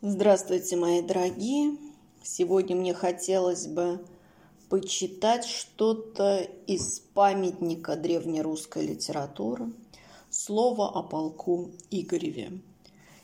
[0.00, 1.76] Здравствуйте, мои дорогие!
[2.22, 3.98] Сегодня мне хотелось бы
[4.68, 9.72] почитать что-то из памятника древнерусской литературы
[10.30, 12.60] «Слово о полку Игореве».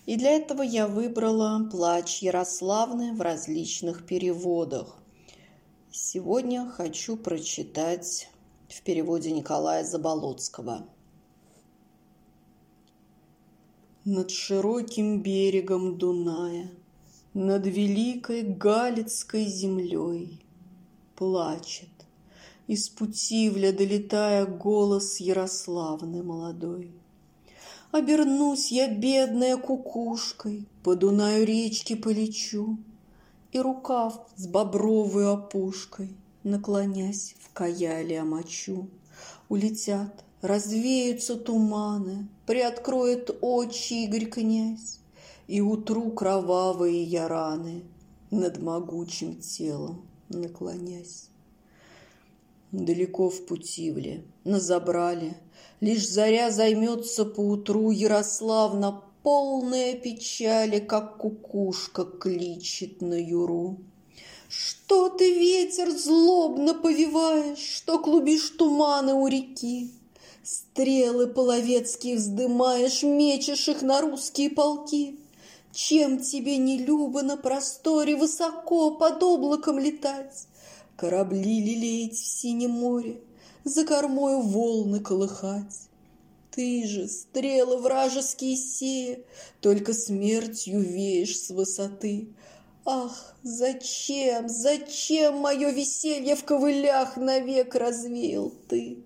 [0.06, 4.96] И для этого я выбрала «Плач Ярославны» в различных переводах.
[5.92, 8.28] Сегодня хочу прочитать
[8.68, 10.88] в переводе Николая Заболоцкого–
[14.06, 16.70] Над широким берегом Дуная,
[17.32, 20.44] Над великой Галицкой землей
[21.16, 21.88] Плачет,
[22.66, 26.92] из Путивля долетая Голос Ярославны молодой.
[27.92, 32.76] Обернусь я бедная кукушкой, По Дунаю речки полечу,
[33.52, 38.90] И рукав с бобровой опушкой, Наклонясь в каяле омочу.
[39.48, 44.98] Улетят Развеются туманы, приоткроет очи Игорь князь,
[45.46, 47.84] И утру кровавые я раны
[48.30, 51.30] над могучим телом наклонясь.
[52.72, 55.38] Далеко в Путивле, на Забрале,
[55.80, 63.78] Лишь заря займется поутру Ярославна, полная печали, Как кукушка кличет на юру.
[64.50, 70.03] Что ты, ветер, злобно повиваешь, Что клубишь туманы у реки?
[70.44, 75.18] Стрелы половецкие вздымаешь, мечешь их на русские полки.
[75.72, 80.46] Чем тебе не любо на просторе высоко под облаком летать?
[80.98, 83.22] Корабли лелеять в синем море,
[83.64, 85.88] за кормою волны колыхать.
[86.50, 89.20] Ты же, стрелы вражеские сея,
[89.62, 92.28] только смертью веешь с высоты.
[92.84, 98.98] Ах, зачем, зачем мое веселье в ковылях навек развеял ты?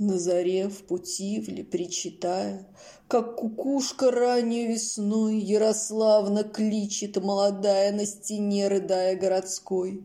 [0.00, 2.66] На заре в Путивле, причитая,
[3.06, 10.04] Как кукушка ранней весной, Ярославна кличет молодая На стене, рыдая городской.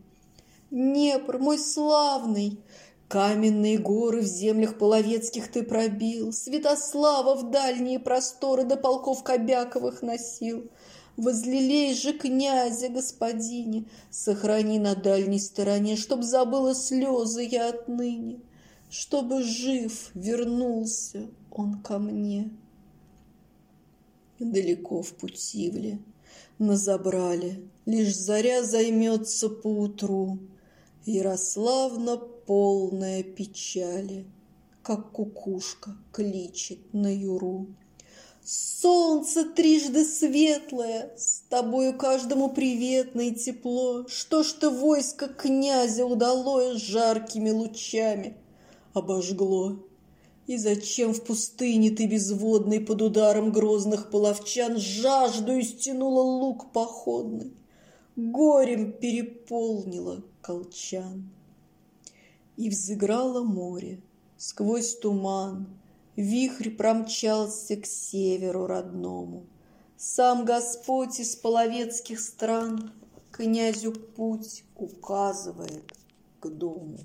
[0.70, 2.60] Днепр, мой славный,
[3.08, 10.70] Каменные горы в землях половецких ты пробил, Святослава в дальние просторы До полков Кобяковых носил.
[11.16, 18.38] Возлелей же князя, господине, Сохрани на дальней стороне, Чтоб забыла слезы я отныне
[18.90, 22.50] чтобы жив вернулся он ко мне.
[24.40, 26.00] Далеко в Путивле,
[26.58, 30.38] на Забрале, лишь заря займется поутру,
[31.06, 34.26] Ярославна полная печали,
[34.82, 37.68] как кукушка кличет на юру.
[38.42, 44.06] Солнце трижды светлое, с тобою каждому приветно и тепло.
[44.08, 48.36] Что ж ты войско князя удалое жаркими лучами—
[48.92, 49.78] обожгло.
[50.46, 57.52] И зачем в пустыне ты безводный под ударом грозных половчан жажду стянула лук походный,
[58.16, 61.30] горем переполнила колчан.
[62.56, 64.00] И взыграло море
[64.36, 65.68] сквозь туман,
[66.16, 69.44] вихрь промчался к северу родному.
[69.96, 72.90] Сам Господь из половецких стран
[73.30, 75.92] князю путь указывает
[76.40, 76.98] к дому.